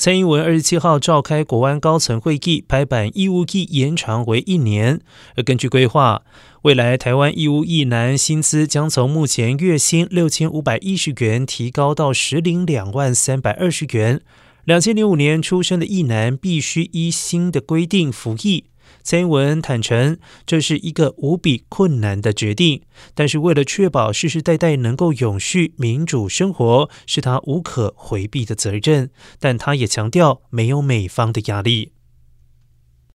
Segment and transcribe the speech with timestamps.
[0.00, 4.98] 蔡英文二十七号召开国安高层会议，拍板义务役延长为一年。
[5.36, 6.22] 而根据规划，
[6.62, 14.22] 未来台湾义务役男薪资将从目前月薪六千五百一十元提高到实领两万三百二十元。
[14.64, 18.64] 两千零五年出生的役男必须依新的规定服役。
[19.02, 22.82] 蔡英文坦承，这是一个无比困难的决定，
[23.14, 29.10] 但是为了确保世世代代能够永续民主生活，是他无可回避的责任。
[29.38, 31.92] 但他也强调，没有美方的压力。